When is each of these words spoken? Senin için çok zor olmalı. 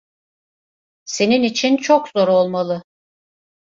Senin 1.05 1.43
için 1.43 1.77
çok 1.77 2.07
zor 2.09 2.27
olmalı. 2.27 2.83